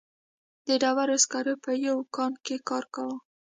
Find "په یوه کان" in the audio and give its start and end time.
1.63-2.33